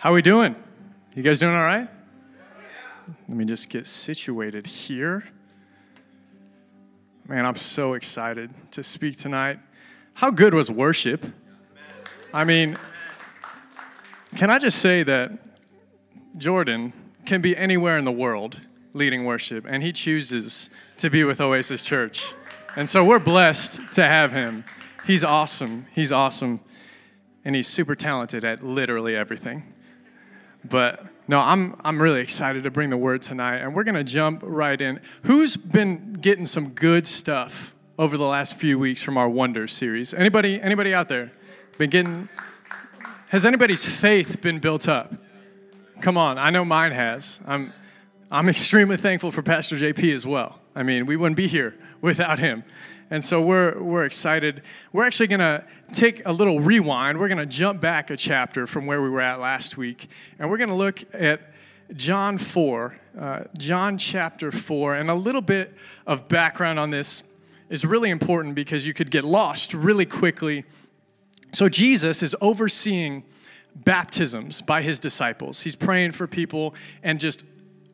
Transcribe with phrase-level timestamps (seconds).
[0.00, 0.56] How we doing?
[1.14, 1.86] You guys doing all right?
[3.28, 5.28] Let me just get situated here.
[7.28, 9.58] Man, I'm so excited to speak tonight.
[10.14, 11.26] How good was worship?
[12.32, 12.78] I mean,
[14.36, 15.32] can I just say that
[16.38, 16.94] Jordan
[17.26, 18.58] can be anywhere in the world
[18.94, 22.32] leading worship, and he chooses to be with Oasis Church.
[22.74, 24.64] And so we're blessed to have him.
[25.04, 25.84] He's awesome.
[25.94, 26.60] He's awesome.
[27.44, 29.74] And he's super talented at literally everything.
[30.64, 34.04] But no, I'm, I'm really excited to bring the word tonight, and we're going to
[34.04, 35.00] jump right in.
[35.22, 40.12] Who's been getting some good stuff over the last few weeks from our Wonders series?
[40.12, 41.30] Anybody, anybody out there
[41.78, 42.28] been getting?
[43.28, 45.14] Has anybody's faith been built up?
[46.00, 47.40] Come on, I know mine has.
[47.46, 47.72] I'm,
[48.30, 50.60] I'm extremely thankful for Pastor JP as well.
[50.74, 52.64] I mean, we wouldn't be here without him.
[53.10, 54.62] And so we're, we're excited.
[54.92, 57.18] We're actually going to take a little rewind.
[57.18, 60.08] We're going to jump back a chapter from where we were at last week.
[60.38, 61.40] And we're going to look at
[61.96, 64.94] John 4, uh, John chapter 4.
[64.94, 65.74] And a little bit
[66.06, 67.24] of background on this
[67.68, 70.64] is really important because you could get lost really quickly.
[71.52, 73.24] So Jesus is overseeing
[73.74, 75.62] baptisms by his disciples.
[75.62, 77.44] He's praying for people and just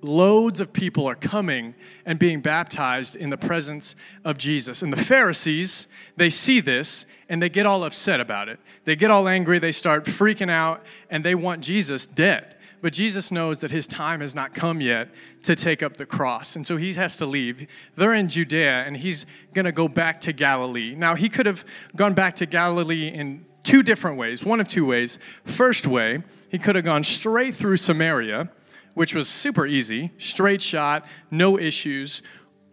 [0.03, 4.83] loads of people are coming and being baptized in the presence of Jesus.
[4.83, 8.59] And the Pharisees, they see this and they get all upset about it.
[8.85, 12.57] They get all angry, they start freaking out, and they want Jesus dead.
[12.81, 15.09] But Jesus knows that his time has not come yet
[15.43, 16.57] to take up the cross.
[16.57, 17.69] And so he has to leave.
[17.97, 20.95] They're in Judea, and he's going to go back to Galilee.
[20.95, 21.65] Now, he could have
[21.97, 25.19] gone back to Galilee in two different ways, one of two ways.
[25.45, 28.51] First way, he could have gone straight through Samaria
[28.97, 32.23] which was super easy, straight shot, no issues.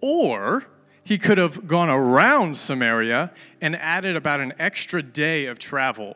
[0.02, 0.64] Or
[1.04, 6.16] he could have gone around Samaria and added about an extra day of travel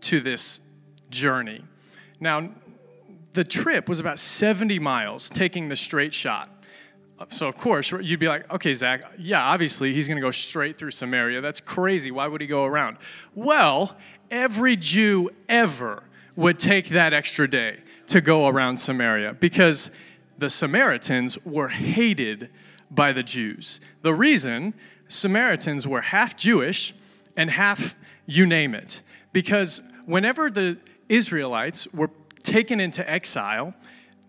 [0.00, 0.60] to this
[1.08, 1.62] journey.
[2.18, 2.50] Now,
[3.34, 6.50] the trip was about 70 miles taking the straight shot.
[7.28, 10.78] So, of course, you'd be like, okay, Zach, yeah, obviously he's going to go straight
[10.78, 11.40] through Samaria.
[11.40, 12.10] That's crazy.
[12.10, 12.96] Why would he go around?
[13.36, 13.96] Well,
[14.32, 16.02] every Jew ever
[16.34, 17.78] would take that extra day
[18.14, 19.90] to go around Samaria because
[20.38, 22.48] the Samaritans were hated
[22.88, 23.80] by the Jews.
[24.02, 24.72] The reason
[25.08, 26.94] Samaritans were half Jewish
[27.36, 29.02] and half you name it.
[29.32, 32.08] Because whenever the Israelites were
[32.44, 33.74] taken into exile,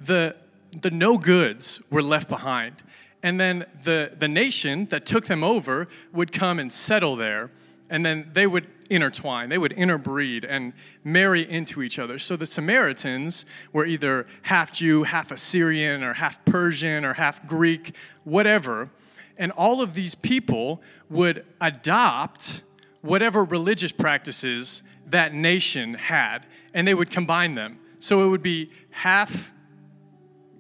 [0.01, 0.35] the,
[0.81, 2.81] the no goods were left behind.
[3.21, 7.51] And then the, the nation that took them over would come and settle there.
[7.91, 10.73] And then they would intertwine, they would interbreed and
[11.03, 12.19] marry into each other.
[12.19, 17.95] So the Samaritans were either half Jew, half Assyrian, or half Persian, or half Greek,
[18.23, 18.89] whatever.
[19.37, 22.63] And all of these people would adopt
[23.01, 27.79] whatever religious practices that nation had, and they would combine them.
[27.99, 29.53] So it would be half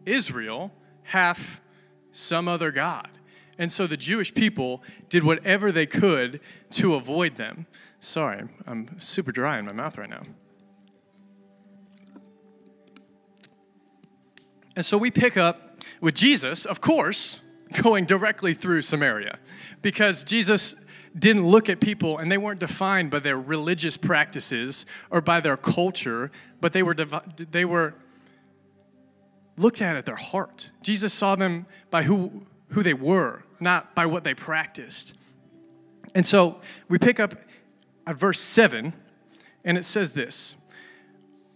[0.05, 0.71] Israel,
[1.03, 1.61] half
[2.11, 3.09] some other God.
[3.57, 7.67] And so the Jewish people did whatever they could to avoid them.
[7.99, 10.23] Sorry, I'm super dry in my mouth right now.
[14.75, 17.41] And so we pick up with Jesus, of course,
[17.81, 19.39] going directly through Samaria
[19.81, 20.75] because Jesus
[21.17, 25.55] didn't look at people and they weren't defined by their religious practices or by their
[25.55, 26.29] culture,
[26.59, 27.95] but they were, they were
[29.57, 30.71] looked at at their heart.
[30.81, 35.13] Jesus saw them by who, who they were, not by what they practiced.
[36.13, 37.35] And so we pick up
[38.07, 38.93] at verse 7,
[39.63, 40.55] and it says this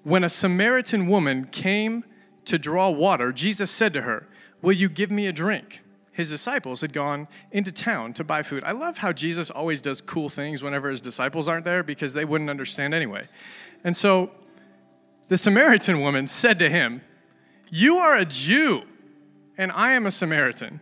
[0.04, 2.04] When a Samaritan woman came
[2.46, 4.28] to draw water, Jesus said to her,
[4.62, 5.82] Will you give me a drink?
[6.12, 8.64] His disciples had gone into town to buy food.
[8.66, 12.26] I love how Jesus always does cool things whenever his disciples aren't there because they
[12.26, 13.26] wouldn't understand anyway.
[13.86, 14.32] And so
[15.30, 17.02] the Samaritan woman said to him,
[17.72, 18.82] You are a Jew,
[19.58, 20.82] and I am a Samaritan.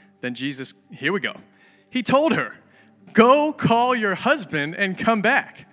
[0.21, 1.35] Then Jesus, here we go.
[1.89, 2.55] He told her,
[3.13, 5.67] Go call your husband and come back.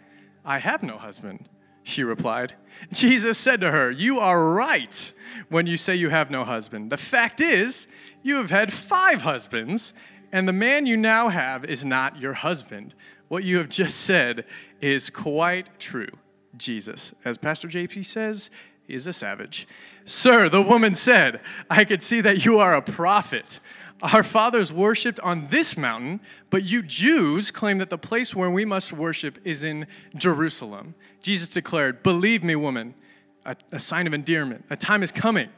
[0.45, 1.49] I have no husband,
[1.85, 2.55] she replied.
[2.93, 5.12] Jesus said to her, You are right
[5.49, 6.91] when you say you have no husband.
[6.91, 7.87] The fact is,
[8.23, 9.93] you have had five husbands,
[10.33, 12.95] and the man you now have is not your husband.
[13.29, 14.45] What you have just said
[14.81, 16.09] is quite true.
[16.56, 18.50] Jesus, as Pastor JP says,
[18.89, 19.69] is a savage.
[20.05, 21.41] Sir, the woman said,
[21.71, 23.61] I could see that you are a prophet.
[24.00, 28.65] Our fathers worshiped on this mountain, but you Jews claim that the place where we
[28.65, 30.95] must worship is in Jerusalem.
[31.21, 32.95] Jesus declared, Believe me, woman,
[33.45, 34.65] a, a, sign of endearment.
[34.71, 35.49] A time is coming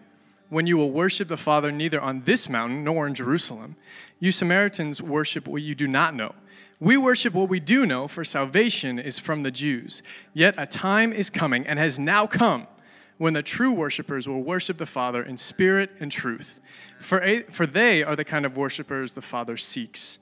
[0.49, 3.77] when you will worship the Father neither on this mountain nor in Jerusalem.
[4.21, 6.35] You Samaritans worship what you do not know.
[6.81, 10.03] We worship what we do know, for salvation is from the Jews.
[10.33, 12.67] Yet a time is coming and has now come
[13.21, 16.59] when the true worshipers will worship the Father in spirit and truth.
[16.99, 20.19] For, a, for they are the kind of worshipers the Father seeks.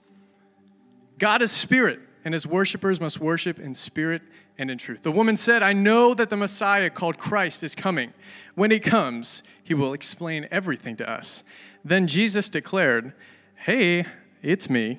[1.16, 4.22] God is spirit, and his worshipers must worship in spirit
[4.58, 5.04] and in truth.
[5.04, 8.12] The woman said, I know that the Messiah called Christ is coming.
[8.56, 11.44] When he comes, he will explain everything to us.
[11.84, 13.12] Then Jesus declared,
[13.54, 14.06] Hey,
[14.42, 14.98] it's me,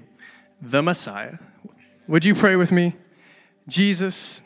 [0.61, 1.37] the Messiah.
[2.07, 2.95] Would you pray with me?
[3.67, 4.41] Jesus,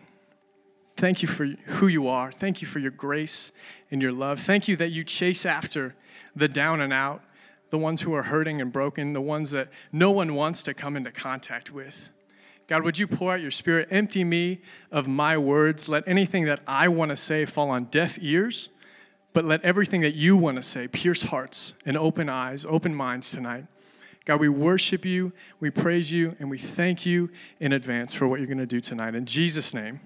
[0.95, 2.31] Thank you for who you are.
[2.31, 3.51] Thank you for your grace
[3.91, 4.39] and your love.
[4.39, 5.95] Thank you that you chase after
[6.35, 7.23] the down and out,
[7.69, 10.95] the ones who are hurting and broken, the ones that no one wants to come
[10.95, 12.09] into contact with.
[12.67, 13.87] God, would you pour out your spirit?
[13.91, 14.61] Empty me
[14.91, 15.89] of my words.
[15.89, 18.69] Let anything that I want to say fall on deaf ears,
[19.33, 23.31] but let everything that you want to say pierce hearts and open eyes, open minds
[23.31, 23.65] tonight.
[24.25, 27.29] God, we worship you, we praise you, and we thank you
[27.59, 29.15] in advance for what you're going to do tonight.
[29.15, 29.99] In Jesus' name.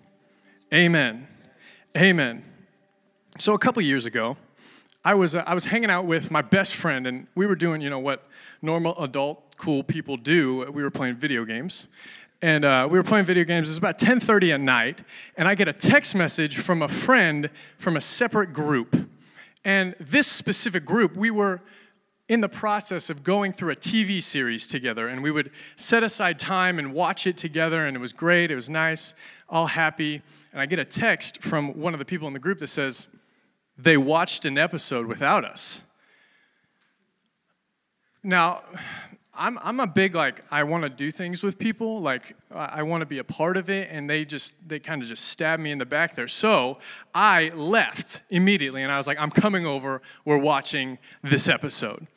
[0.74, 1.26] Amen.
[1.96, 2.44] Amen.
[3.40, 4.36] So a couple years ago,
[5.06, 7.80] I was uh, I was hanging out with my best friend, and we were doing
[7.80, 8.28] you know what
[8.62, 10.70] normal adult cool people do.
[10.70, 11.88] We were playing video games,
[12.42, 13.70] and uh, we were playing video games.
[13.70, 15.04] It was about 10:30 at night,
[15.38, 19.08] and I get a text message from a friend from a separate group,
[19.64, 21.62] and this specific group we were
[22.28, 26.38] in the process of going through a TV series together, and we would set aside
[26.38, 28.52] time and watch it together, and it was great.
[28.52, 29.14] It was nice,
[29.48, 30.22] all happy
[30.58, 33.08] and I get a text from one of the people in the group that says,
[33.78, 35.84] they watched an episode without us.
[38.24, 38.64] Now,
[39.36, 42.02] I'm, I'm a big, like, I want to do things with people.
[42.02, 45.08] Like, I want to be a part of it, and they just, they kind of
[45.08, 46.28] just stabbed me in the back there.
[46.28, 46.80] So
[47.14, 50.02] I left immediately, and I was like, I'm coming over.
[50.26, 52.08] We're watching this episode.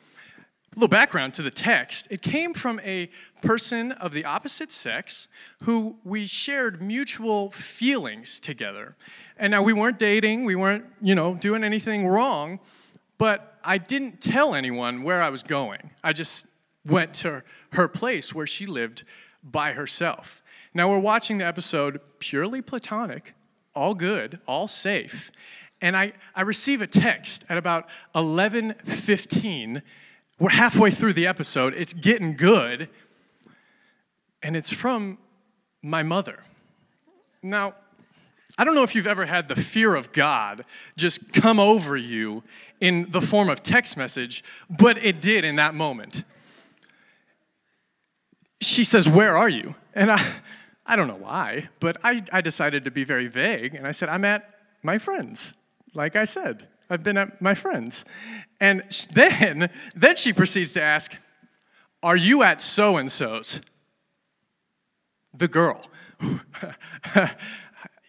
[0.73, 3.09] A little background to the text it came from a
[3.41, 5.27] person of the opposite sex
[5.63, 8.95] who we shared mutual feelings together.
[9.35, 12.61] And now we weren't dating, we weren't, you know, doing anything wrong,
[13.17, 15.91] but I didn't tell anyone where I was going.
[16.05, 16.47] I just
[16.85, 17.43] went to
[17.73, 19.03] her place where she lived
[19.43, 20.41] by herself.
[20.73, 23.33] Now we're watching the episode purely platonic,
[23.75, 25.33] all good, all safe.
[25.81, 29.81] And I, I receive a text at about 11:15
[30.41, 32.89] we're halfway through the episode, it's getting good,
[34.41, 35.19] and it's from
[35.83, 36.39] my mother.
[37.43, 37.75] Now,
[38.57, 40.63] I don't know if you've ever had the fear of God
[40.97, 42.41] just come over you
[42.79, 46.23] in the form of text message, but it did in that moment.
[48.61, 49.75] She says, Where are you?
[49.93, 50.33] And I,
[50.87, 54.09] I don't know why, but I, I decided to be very vague, and I said,
[54.09, 54.49] I'm at
[54.81, 55.53] my friend's,
[55.93, 56.67] like I said.
[56.89, 58.05] I've been at my friend's.
[58.61, 61.17] And then, then she proceeds to ask,
[62.01, 63.59] Are you at so and so's?
[65.33, 65.85] The girl.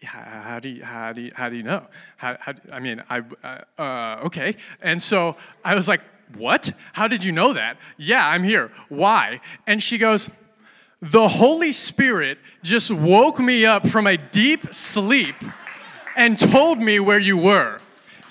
[0.03, 1.87] how do you, how do you, how do you know?
[2.17, 4.55] How, how, I mean, I, uh, uh, okay.
[4.81, 6.01] And so I was like,
[6.37, 6.71] What?
[6.93, 7.77] How did you know that?
[7.97, 8.71] Yeah, I'm here.
[8.89, 9.41] Why?
[9.65, 10.29] And she goes,
[11.01, 15.35] The Holy Spirit just woke me up from a deep sleep
[16.15, 17.81] and told me where you were.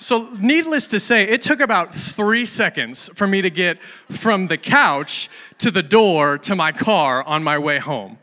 [0.03, 3.79] So, needless to say, it took about three seconds for me to get
[4.11, 5.29] from the couch
[5.59, 8.17] to the door to my car on my way home.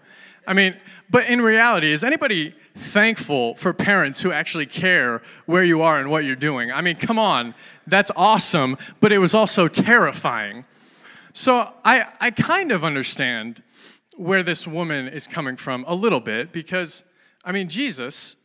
[0.47, 0.77] I mean,
[1.09, 6.11] but in reality, is anybody thankful for parents who actually care where you are and
[6.11, 6.71] what you're doing?
[6.71, 7.55] I mean, come on,
[7.87, 10.67] that's awesome, but it was also terrifying.
[11.33, 13.63] So, I, I kind of understand
[14.19, 17.05] where this woman is coming from a little bit because,
[17.43, 18.37] I mean, Jesus,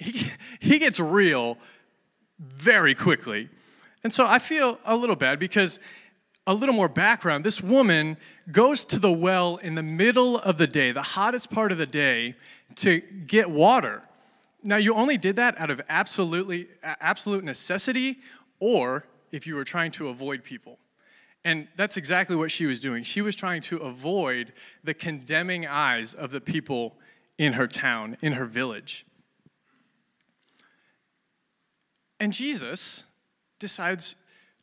[0.00, 1.56] he, he gets real
[2.38, 3.48] very quickly.
[4.04, 5.78] And so I feel a little bad because
[6.46, 8.16] a little more background this woman
[8.52, 11.86] goes to the well in the middle of the day, the hottest part of the
[11.86, 12.36] day,
[12.76, 14.02] to get water.
[14.62, 18.20] Now, you only did that out of absolutely, absolute necessity
[18.58, 20.78] or if you were trying to avoid people.
[21.44, 23.04] And that's exactly what she was doing.
[23.04, 24.52] She was trying to avoid
[24.82, 26.96] the condemning eyes of the people
[27.38, 29.06] in her town, in her village.
[32.18, 33.04] And Jesus
[33.58, 34.16] decides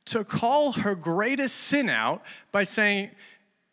[0.05, 3.11] to call her greatest sin out by saying,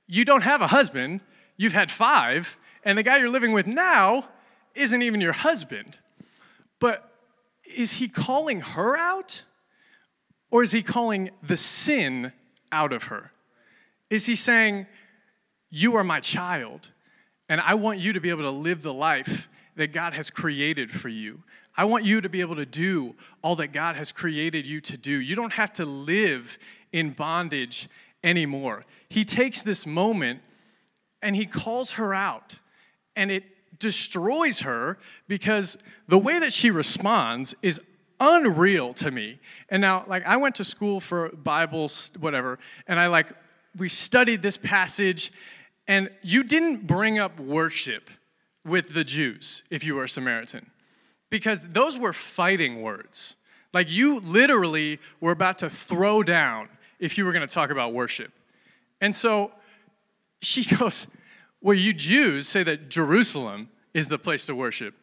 [0.07, 1.21] You don't have a husband,
[1.57, 4.29] you've had five, and the guy you're living with now
[4.75, 5.99] isn't even your husband.
[6.79, 7.11] But
[7.77, 9.43] is he calling her out?
[10.51, 12.33] Or is he calling the sin
[12.73, 13.33] out of her?
[14.09, 14.87] Is he saying,
[15.69, 16.91] You are my child,
[17.49, 20.91] and I want you to be able to live the life that God has created
[20.91, 21.43] for you?
[21.77, 24.97] I want you to be able to do all that God has created you to
[24.97, 25.13] do.
[25.13, 26.59] You don't have to live
[26.93, 27.89] in bondage
[28.23, 28.85] anymore.
[29.09, 30.41] He takes this moment
[31.23, 32.59] and he calls her out,
[33.15, 33.45] and it
[33.79, 34.99] destroys her
[35.29, 35.77] because
[36.09, 37.81] the way that she responds is
[38.21, 39.39] unreal to me.
[39.69, 43.29] And now, like, I went to school for Bibles, whatever, and I like,
[43.77, 45.33] we studied this passage,
[45.87, 48.11] and you didn't bring up worship
[48.65, 50.71] with the Jews if you were a Samaritan,
[51.31, 53.37] because those were fighting words.
[53.73, 57.93] Like, you literally were about to throw down if you were going to talk about
[57.93, 58.33] worship.
[59.01, 59.53] And so
[60.43, 61.07] she goes,
[61.61, 64.95] Well, you Jews say that Jerusalem is the place to worship.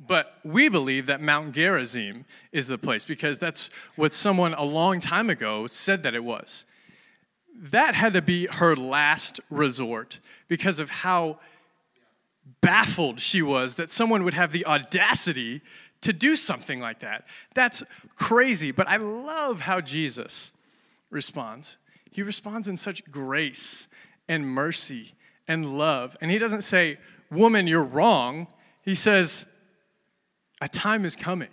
[0.00, 5.00] But we believe that Mount Gerizim is the place because that's what someone a long
[5.00, 6.66] time ago said that it was.
[7.56, 10.18] That had to be her last resort
[10.48, 11.38] because of how
[12.60, 15.60] baffled she was that someone would have the audacity
[16.00, 17.26] to do something like that.
[17.54, 17.82] That's
[18.16, 20.52] crazy, but I love how Jesus
[21.10, 21.78] responds.
[22.10, 23.88] He responds in such grace
[24.28, 25.14] and mercy
[25.48, 26.16] and love.
[26.20, 26.98] And he doesn't say,
[27.30, 28.46] Woman, you're wrong.
[28.82, 29.46] He says,
[30.60, 31.50] a time is coming.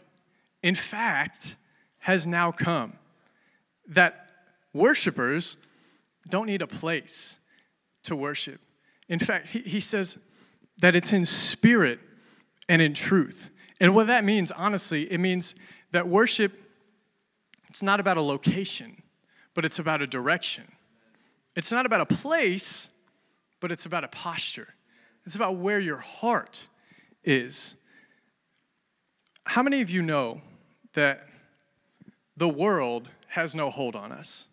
[0.63, 1.55] In fact,
[1.99, 2.93] has now come
[3.87, 4.29] that
[4.73, 5.57] worshipers
[6.29, 7.39] don't need a place
[8.03, 8.59] to worship.
[9.09, 10.17] In fact, he, he says
[10.79, 11.99] that it's in spirit
[12.67, 13.49] and in truth.
[13.79, 15.55] And what that means, honestly, it means
[15.91, 16.53] that worship,
[17.69, 19.01] it's not about a location,
[19.53, 20.65] but it's about a direction.
[21.55, 22.89] It's not about a place,
[23.59, 24.69] but it's about a posture.
[25.25, 26.67] It's about where your heart
[27.23, 27.75] is.
[29.45, 30.41] How many of you know
[30.93, 31.27] that
[32.37, 34.47] the world has no hold on us?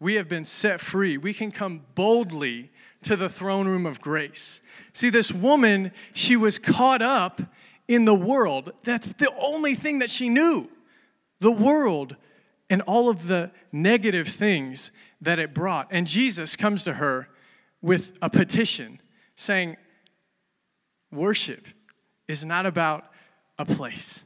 [0.00, 1.16] We have been set free.
[1.16, 2.70] We can come boldly
[3.04, 4.60] to the throne room of grace.
[4.92, 7.40] See, this woman, she was caught up
[7.88, 8.72] in the world.
[8.82, 10.68] That's the only thing that she knew
[11.40, 12.16] the world
[12.70, 15.88] and all of the negative things that it brought.
[15.90, 17.28] And Jesus comes to her
[17.82, 19.00] with a petition
[19.36, 19.76] saying,
[21.12, 21.66] Worship
[22.26, 23.04] is not about
[23.58, 24.24] a place.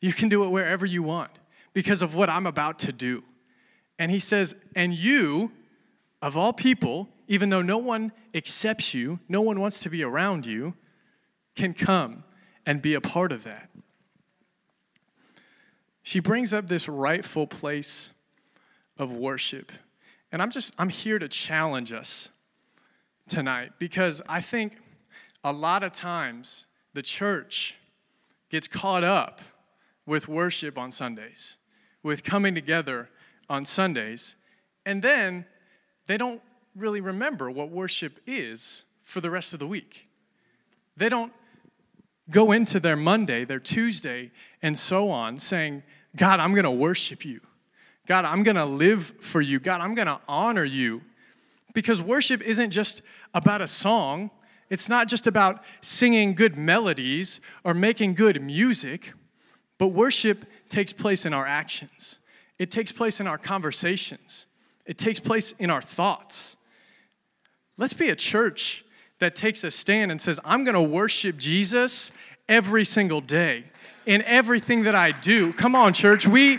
[0.00, 1.30] You can do it wherever you want
[1.72, 3.22] because of what I'm about to do.
[3.98, 5.52] And he says, And you,
[6.22, 10.44] of all people, even though no one accepts you, no one wants to be around
[10.44, 10.74] you,
[11.54, 12.24] can come
[12.66, 13.70] and be a part of that.
[16.02, 18.10] She brings up this rightful place
[18.98, 19.70] of worship.
[20.32, 22.30] And I'm just, I'm here to challenge us
[23.28, 24.78] tonight because I think
[25.44, 27.76] a lot of times the church
[28.48, 29.40] gets caught up
[30.04, 31.58] with worship on Sundays,
[32.02, 33.08] with coming together
[33.48, 34.34] on Sundays,
[34.84, 35.46] and then
[36.08, 36.42] they don't
[36.76, 40.08] really remember what worship is for the rest of the week.
[40.96, 41.32] They don't
[42.30, 44.30] go into their Monday, their Tuesday,
[44.62, 45.82] and so on saying,
[46.16, 47.40] God, I'm going to worship you.
[48.06, 49.58] God, I'm going to live for you.
[49.60, 51.02] God, I'm going to honor you.
[51.74, 53.02] Because worship isn't just
[53.34, 54.30] about a song,
[54.68, 59.12] it's not just about singing good melodies or making good music,
[59.78, 62.18] but worship takes place in our actions.
[62.58, 64.46] It takes place in our conversations.
[64.86, 66.56] It takes place in our thoughts.
[67.80, 68.84] Let's be a church
[69.20, 72.12] that takes a stand and says, I'm going to worship Jesus
[72.46, 73.64] every single day
[74.04, 75.54] in everything that I do.
[75.54, 76.26] Come on, church.
[76.26, 76.58] We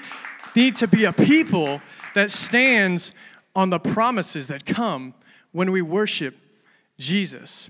[0.55, 1.79] need to be a people
[2.15, 3.13] that stands
[3.55, 5.13] on the promises that come
[5.51, 6.35] when we worship
[6.97, 7.69] Jesus.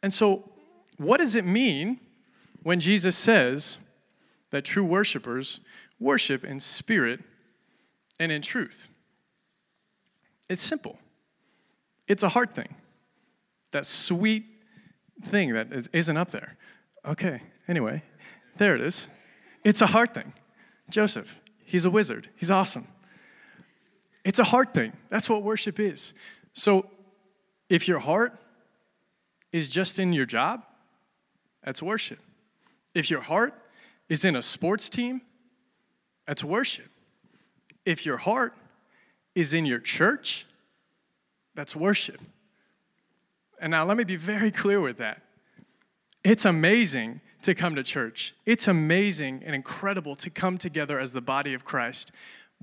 [0.00, 0.48] And so,
[0.96, 1.98] what does it mean
[2.62, 3.80] when Jesus says
[4.50, 5.60] that true worshipers
[5.98, 7.18] worship in spirit
[8.20, 8.86] and in truth?
[10.48, 10.96] It's simple.
[12.10, 12.74] It's a hard thing.
[13.70, 14.44] That sweet
[15.22, 16.56] thing that isn't up there.
[17.06, 18.02] Okay, anyway,
[18.56, 19.06] there it is.
[19.62, 20.32] It's a hard thing.
[20.90, 22.28] Joseph, he's a wizard.
[22.34, 22.88] He's awesome.
[24.24, 24.92] It's a hard thing.
[25.08, 26.12] That's what worship is.
[26.52, 26.90] So,
[27.68, 28.36] if your heart
[29.52, 30.64] is just in your job,
[31.62, 32.18] that's worship.
[32.92, 33.54] If your heart
[34.08, 35.20] is in a sports team,
[36.26, 36.90] that's worship.
[37.84, 38.54] If your heart
[39.36, 40.48] is in your church,
[41.54, 42.20] that's worship.
[43.60, 45.22] And now let me be very clear with that.
[46.24, 48.34] It's amazing to come to church.
[48.46, 52.12] It's amazing and incredible to come together as the body of Christ.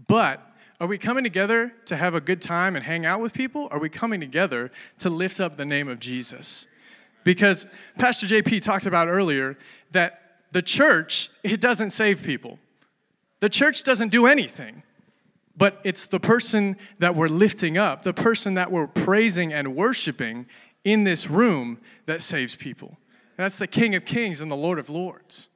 [0.07, 0.41] But
[0.79, 3.67] are we coming together to have a good time and hang out with people?
[3.71, 6.67] Are we coming together to lift up the name of Jesus?
[7.23, 7.65] Because
[7.97, 9.57] Pastor JP talked about earlier
[9.91, 12.59] that the church, it doesn't save people.
[13.39, 14.83] The church doesn't do anything.
[15.57, 20.45] But it's the person that we're lifting up, the person that we're praising and worshiping
[20.83, 22.97] in this room that saves people.
[23.37, 25.49] That's the King of Kings and the Lord of Lords.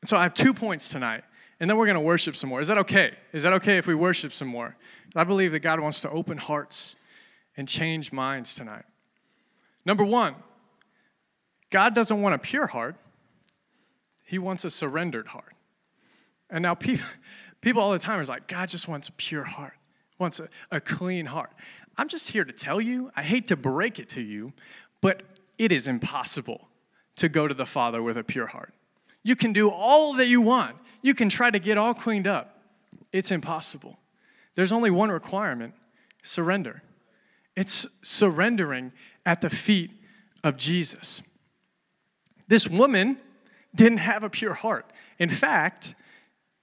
[0.00, 1.24] And so I have two points tonight
[1.60, 2.62] and then we're going to worship some more.
[2.62, 3.12] Is that okay?
[3.32, 4.76] Is that okay if we worship some more?
[5.14, 6.96] I believe that God wants to open hearts
[7.56, 8.84] and change minds tonight.
[9.84, 10.34] Number one,
[11.70, 12.96] God doesn't want a pure heart,
[14.24, 15.54] He wants a surrendered heart.
[16.48, 17.06] And now people,
[17.60, 19.74] people all the time are like, God just wants a pure heart,
[20.18, 21.50] wants a, a clean heart.
[21.96, 24.52] I'm just here to tell you, I hate to break it to you,
[25.00, 25.22] but
[25.58, 26.68] it is impossible
[27.16, 28.72] to go to the Father with a pure heart.
[29.22, 30.76] You can do all that you want.
[31.02, 32.62] You can try to get all cleaned up.
[33.12, 33.98] It's impossible.
[34.54, 35.74] There's only one requirement
[36.22, 36.82] surrender.
[37.56, 38.92] It's surrendering
[39.26, 39.90] at the feet
[40.42, 41.20] of Jesus.
[42.48, 43.18] This woman
[43.74, 44.90] didn't have a pure heart.
[45.18, 45.94] In fact,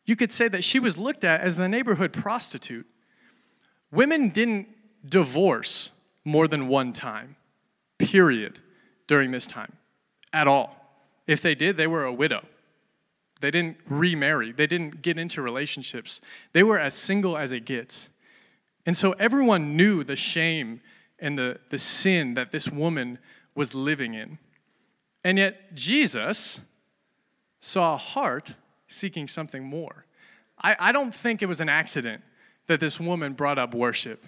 [0.08, 2.88] you could say that she was looked at as the neighborhood prostitute.
[3.92, 4.68] Women didn't
[5.08, 5.92] divorce
[6.26, 7.36] more than one time,
[8.00, 8.60] period,
[9.06, 9.74] during this time,
[10.34, 10.76] at all.
[11.28, 12.44] If they did, they were a widow.
[13.42, 16.22] They didn't remarry, they didn't get into relationships.
[16.54, 18.10] They were as single as it gets.
[18.86, 20.82] And so everyone knew the shame
[21.20, 23.20] and the, the sin that this woman
[23.54, 24.40] was living in.
[25.24, 26.62] And yet, Jesus
[27.60, 28.56] saw a heart
[28.88, 30.06] seeking something more.
[30.60, 32.24] I, I don't think it was an accident
[32.68, 34.26] that this woman brought up worship.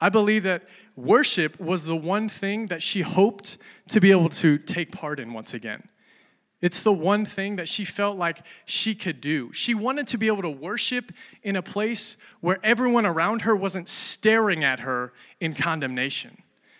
[0.00, 0.64] I believe that
[0.96, 5.32] worship was the one thing that she hoped to be able to take part in
[5.32, 5.88] once again.
[6.60, 9.52] It's the one thing that she felt like she could do.
[9.52, 11.12] She wanted to be able to worship
[11.42, 16.38] in a place where everyone around her wasn't staring at her in condemnation.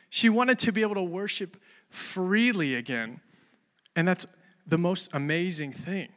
[0.09, 1.59] She wanted to be able to worship
[1.91, 3.21] freely again.
[3.95, 4.27] And that's
[4.67, 6.09] the most amazing thing.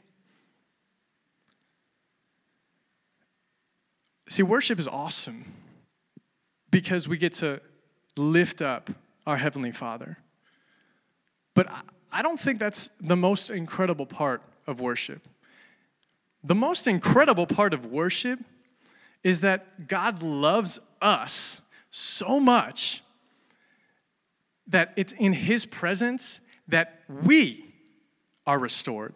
[4.30, 5.54] See, worship is awesome
[6.70, 7.62] because we get to
[8.18, 8.90] lift up
[9.26, 10.18] our Heavenly Father.
[11.54, 11.68] But
[12.12, 15.26] I don't think that's the most incredible part of worship.
[16.44, 18.40] The most incredible part of worship
[19.24, 23.04] is that God loves us so much
[24.68, 27.74] that it's in His presence that we
[28.46, 29.14] are restored.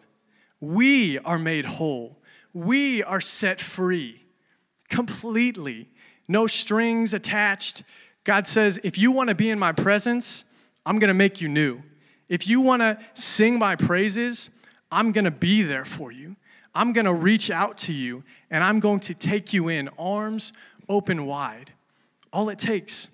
[0.58, 2.18] We are made whole.
[2.54, 4.21] We are set free
[4.92, 5.88] completely.
[6.28, 7.82] No strings attached.
[8.22, 10.44] God says, if you want to be in my presence,
[10.86, 11.82] I'm going to make you new.
[12.28, 14.50] If you want to sing my praises,
[14.90, 16.36] I'm going to be there for you.
[16.74, 20.52] I'm going to reach out to you and I'm going to take you in, arms
[20.88, 21.72] open wide.
[22.32, 23.08] All it takes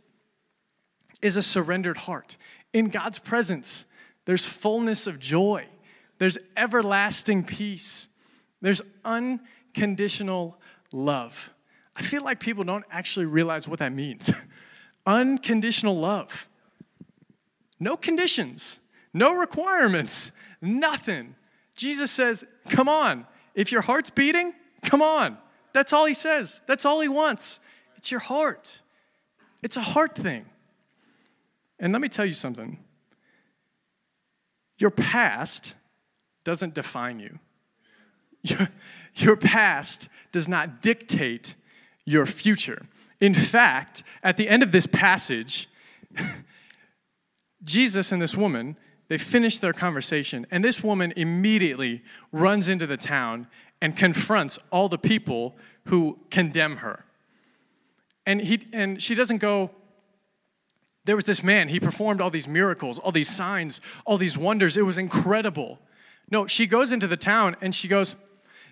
[1.23, 2.37] is a surrendered heart.
[2.73, 3.87] In God's presence,
[4.27, 5.64] there's fullness of joy,
[6.19, 8.09] there's everlasting peace,
[8.61, 10.61] there's unconditional
[10.93, 11.53] love.
[11.99, 14.33] I feel like people don't actually realize what that means.
[15.07, 16.49] unconditional love.
[17.81, 18.81] No conditions
[19.13, 21.35] no requirements, nothing.
[21.75, 23.27] Jesus says, Come on.
[23.55, 25.37] If your heart's beating, come on.
[25.73, 26.61] That's all he says.
[26.67, 27.61] That's all he wants.
[27.97, 28.81] It's your heart.
[29.63, 30.47] It's a heart thing.
[31.81, 32.79] And let me tell you something
[34.79, 35.75] your past
[36.45, 37.39] doesn't define you,
[39.17, 41.57] your, past does not dictate
[42.09, 42.87] your future.
[43.21, 45.68] In fact, at the end of this passage,
[47.62, 48.77] Jesus and this woman
[49.09, 53.47] they finish their conversation, and this woman immediately runs into the town
[53.81, 57.05] and confronts all the people who condemn her.
[58.27, 59.71] And, he, and she doesn't go,
[61.07, 64.77] there was this man, he performed all these miracles, all these signs, all these wonders.
[64.77, 65.79] It was incredible.
[66.31, 68.14] No, she goes into the town and she goes,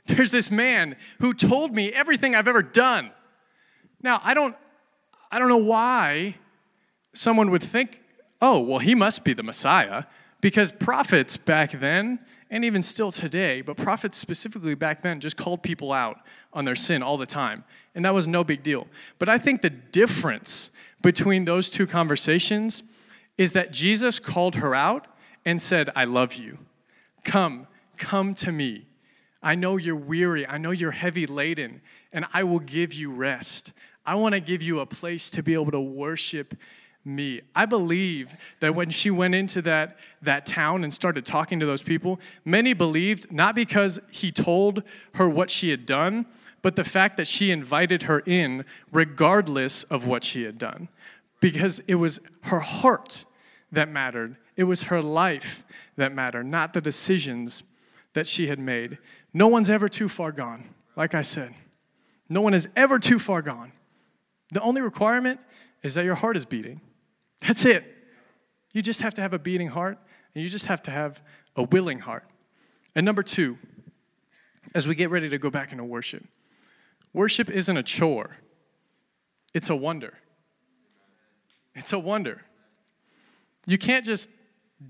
[0.05, 3.11] There's this man who told me everything I've ever done.
[4.02, 4.54] Now, I don't,
[5.30, 6.37] I don't know why
[7.12, 8.02] someone would think,
[8.40, 10.04] oh, well, he must be the Messiah.
[10.40, 15.62] Because prophets back then, and even still today, but prophets specifically back then just called
[15.62, 16.20] people out
[16.52, 17.64] on their sin all the time.
[17.94, 18.87] And that was no big deal.
[19.18, 20.70] But I think the difference
[21.02, 22.82] between those two conversations
[23.37, 25.06] is that Jesus called her out
[25.44, 26.59] and said, I love you.
[27.24, 27.66] Come,
[27.98, 28.87] come to me.
[29.42, 30.46] I know you're weary.
[30.46, 31.80] I know you're heavy laden,
[32.12, 33.73] and I will give you rest.
[34.05, 36.55] I want to give you a place to be able to worship
[37.05, 37.40] me.
[37.55, 41.83] I believe that when she went into that, that town and started talking to those
[41.83, 44.83] people, many believed not because he told
[45.14, 46.27] her what she had done,
[46.62, 50.88] but the fact that she invited her in regardless of what she had done.
[51.40, 53.25] Because it was her heart
[53.71, 55.64] that mattered, it was her life
[55.97, 57.62] that mattered, not the decisions
[58.14, 58.99] that she had made.
[59.33, 60.64] No one's ever too far gone,
[60.97, 61.55] like I said.
[62.29, 63.73] No one is ever too far gone.
[64.53, 65.41] The only requirement
[65.83, 66.81] is that your heart is beating.
[67.41, 67.85] That's it.
[68.73, 69.99] You just have to have a beating heart,
[70.35, 71.23] and you just have to have
[71.55, 72.25] a willing heart.
[72.95, 73.59] And number two,
[74.75, 76.25] as we get ready to go back into worship,
[77.12, 78.37] worship isn't a chore,
[79.55, 80.19] it's a wonder.
[81.75, 82.41] It's a wonder.
[83.67, 84.31] You can't just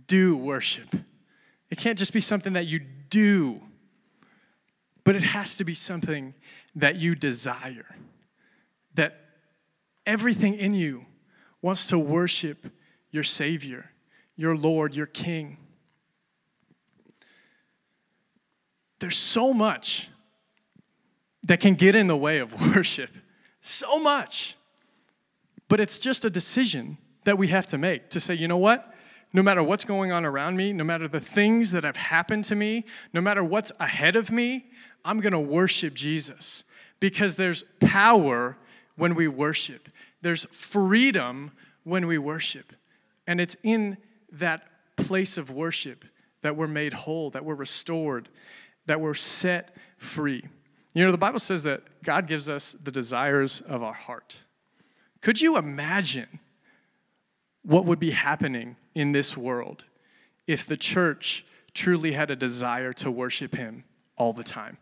[0.06, 0.94] do worship,
[1.70, 3.60] it can't just be something that you do,
[5.06, 6.34] but it has to be something
[6.74, 7.94] that you desire,
[8.94, 9.20] that
[10.04, 11.06] everything in you
[11.62, 12.72] wants to worship
[13.12, 13.92] your Savior,
[14.34, 15.58] your Lord, your King.
[18.98, 20.10] There's so much
[21.44, 23.10] that can get in the way of worship.
[23.60, 24.56] So much.
[25.68, 28.92] But it's just a decision that we have to make to say, you know what?
[29.32, 32.56] No matter what's going on around me, no matter the things that have happened to
[32.56, 34.66] me, no matter what's ahead of me,
[35.06, 36.64] I'm going to worship Jesus
[36.98, 38.56] because there's power
[38.96, 39.88] when we worship.
[40.20, 41.52] There's freedom
[41.84, 42.72] when we worship.
[43.26, 43.98] And it's in
[44.32, 44.66] that
[44.96, 46.04] place of worship
[46.42, 48.28] that we're made whole, that we're restored,
[48.86, 50.42] that we're set free.
[50.94, 54.40] You know, the Bible says that God gives us the desires of our heart.
[55.20, 56.40] Could you imagine
[57.62, 59.84] what would be happening in this world
[60.46, 63.84] if the church truly had a desire to worship Him
[64.16, 64.78] all the time?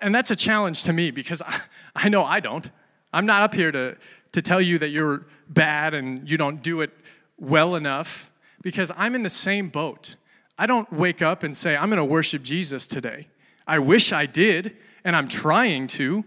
[0.00, 1.60] And that's a challenge to me because I,
[1.96, 2.70] I know I don't.
[3.12, 3.96] I'm not up here to,
[4.32, 6.90] to tell you that you're bad and you don't do it
[7.38, 10.16] well enough because I'm in the same boat.
[10.58, 13.28] I don't wake up and say, I'm going to worship Jesus today.
[13.66, 16.24] I wish I did, and I'm trying to,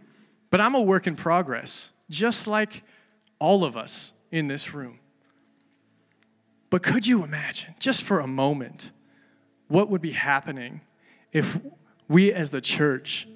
[0.50, 2.84] but I'm a work in progress, just like
[3.40, 5.00] all of us in this room.
[6.70, 8.92] But could you imagine, just for a moment,
[9.68, 10.82] what would be happening
[11.32, 11.58] if
[12.08, 13.28] we as the church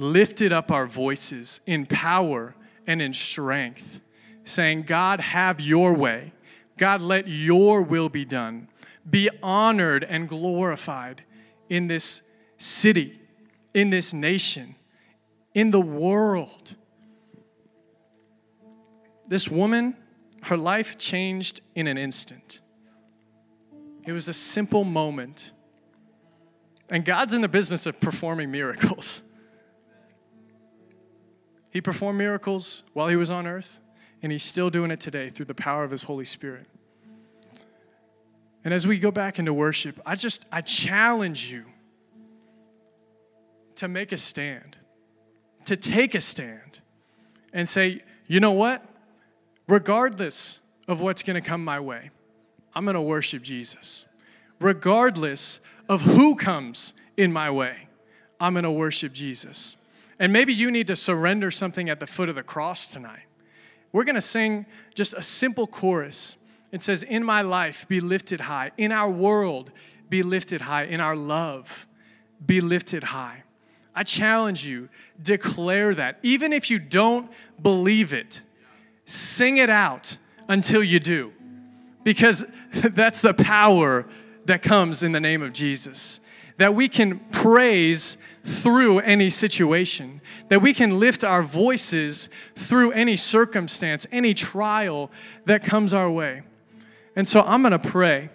[0.00, 2.54] lifted up our voices in power
[2.86, 4.00] and in strength,
[4.44, 6.32] saying, God, have your way.
[6.76, 8.68] God, let your will be done.
[9.08, 11.22] Be honored and glorified
[11.68, 12.22] in this
[12.56, 13.20] city,
[13.74, 14.74] in this nation,
[15.54, 16.76] in the world.
[19.26, 19.96] This woman,
[20.42, 22.60] her life changed in an instant.
[24.06, 25.52] It was a simple moment.
[26.90, 29.22] And God's in the business of performing miracles.
[31.70, 33.80] He performed miracles while he was on earth,
[34.22, 36.66] and he's still doing it today through the power of his Holy Spirit.
[38.64, 41.64] And as we go back into worship, I just I challenge you
[43.76, 44.76] to make a stand,
[45.66, 46.80] to take a stand
[47.52, 48.84] and say, "You know what?
[49.68, 52.10] Regardless of what's going to come my way,
[52.74, 54.06] I'm going to worship Jesus.
[54.58, 57.88] Regardless of who comes in my way,
[58.40, 59.76] I'm going to worship Jesus."
[60.18, 63.22] And maybe you need to surrender something at the foot of the cross tonight.
[63.92, 66.36] We're going to sing just a simple chorus.
[66.72, 68.72] It says, In my life, be lifted high.
[68.76, 69.72] In our world,
[70.10, 70.84] be lifted high.
[70.84, 71.86] In our love,
[72.44, 73.44] be lifted high.
[73.94, 74.88] I challenge you,
[75.20, 76.18] declare that.
[76.22, 78.42] Even if you don't believe it,
[79.06, 81.32] sing it out until you do.
[82.04, 84.06] Because that's the power
[84.44, 86.20] that comes in the name of Jesus
[86.58, 93.16] that we can praise through any situation, that we can lift our voices through any
[93.16, 95.10] circumstance, any trial
[95.46, 96.42] that comes our way.
[97.16, 98.30] And so I'm going to pray.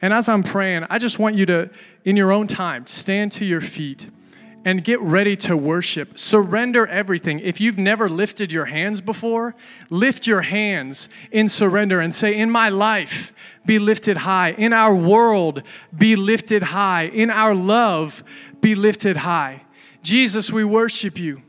[0.00, 1.70] And as I'm praying, I just want you to,
[2.04, 4.08] in your own time, stand to your feet
[4.64, 6.18] and get ready to worship.
[6.18, 7.40] Surrender everything.
[7.40, 9.54] If you've never lifted your hands before,
[9.88, 13.32] lift your hands in surrender and say, In my life,
[13.68, 14.52] be lifted high.
[14.52, 15.62] In our world,
[15.96, 17.04] be lifted high.
[17.04, 18.24] In our love,
[18.62, 19.62] be lifted high.
[20.02, 21.42] Jesus, we worship you.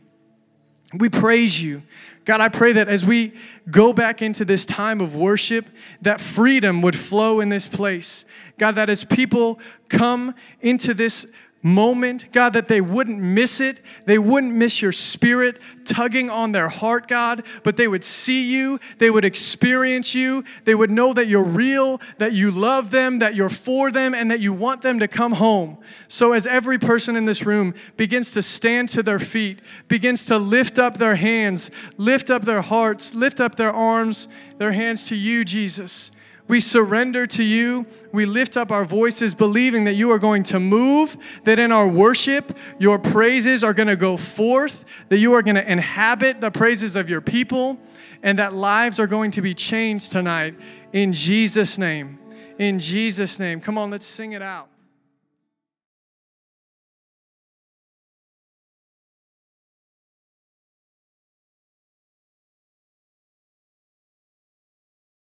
[0.94, 1.82] We praise you.
[2.26, 3.34] God, I pray that as we
[3.72, 5.70] go back into this time of worship,
[6.02, 8.26] that freedom would flow in this place.
[8.58, 11.26] God, that as people come into this
[11.62, 13.82] moment, God, that they wouldn't miss it.
[14.06, 18.80] They wouldn't miss your spirit tugging on their heart, God, but they would see you,
[19.00, 23.36] they would experience you, they would know that you're real, that you love them, that
[23.36, 25.78] you're for them, and that you want them to come home.
[26.08, 30.38] So, as every person in this room begins to stand to their feet, begins to
[30.38, 34.28] lift up their hands, lift up their hearts, lift up their arms,
[34.60, 36.12] their hands to you, Jesus.
[36.50, 37.86] We surrender to you.
[38.12, 41.88] We lift up our voices, believing that you are going to move, that in our
[41.88, 46.50] worship, your praises are going to go forth, that you are going to inhabit the
[46.50, 47.80] praises of your people,
[48.24, 50.56] and that lives are going to be changed tonight.
[50.92, 52.18] In Jesus' name.
[52.58, 53.62] In Jesus' name.
[53.62, 54.70] Come on, let's sing it out.